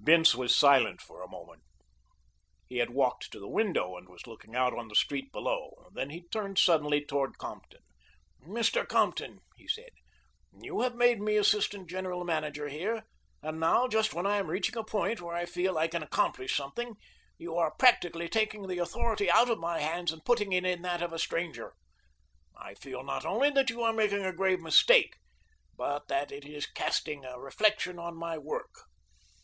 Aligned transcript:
Bince 0.00 0.36
was 0.36 0.54
silent 0.54 1.00
for 1.00 1.24
a 1.24 1.28
moment. 1.28 1.64
He 2.68 2.76
had 2.76 2.90
walked 2.90 3.32
to 3.32 3.40
the 3.40 3.48
window 3.48 3.96
and 3.96 4.08
was 4.08 4.28
looking 4.28 4.54
out 4.54 4.72
on 4.78 4.86
the 4.86 4.94
street 4.94 5.32
below, 5.32 5.88
then 5.92 6.10
he 6.10 6.28
turned 6.28 6.60
suddenly 6.60 7.04
toward 7.04 7.36
Compton. 7.36 7.82
"Mr. 8.46 8.86
Compton," 8.86 9.40
he 9.56 9.66
said, 9.66 9.88
"you 10.54 10.82
have 10.82 10.94
made 10.94 11.20
me 11.20 11.36
assistant 11.36 11.90
general 11.90 12.22
manager 12.22 12.68
here 12.68 13.02
and 13.42 13.58
now, 13.58 13.88
just 13.88 14.14
when 14.14 14.24
I 14.24 14.36
am 14.36 14.46
reaching 14.46 14.76
a 14.76 14.84
point 14.84 15.20
where 15.20 15.34
I 15.34 15.46
feel 15.46 15.76
I 15.76 15.88
can 15.88 16.04
accomplish 16.04 16.56
something, 16.56 16.94
you 17.36 17.56
are 17.56 17.74
practically 17.76 18.28
taking 18.28 18.68
the 18.68 18.78
authority 18.78 19.28
out 19.28 19.50
of 19.50 19.58
my 19.58 19.80
hands 19.80 20.12
and 20.12 20.24
putting 20.24 20.52
it 20.52 20.64
in 20.64 20.82
that 20.82 21.02
of 21.02 21.12
a 21.12 21.18
stranger. 21.18 21.74
I 22.56 22.74
feel 22.74 23.02
not 23.02 23.26
only 23.26 23.50
that 23.50 23.68
you 23.68 23.82
are 23.82 23.92
making 23.92 24.24
a 24.24 24.32
grave 24.32 24.60
mistake, 24.60 25.16
but 25.76 26.06
that 26.06 26.30
it 26.30 26.44
is 26.44 26.68
casting 26.68 27.24
a 27.24 27.40
reflection 27.40 27.98
on 27.98 28.14
my 28.16 28.38
work. 28.38 28.84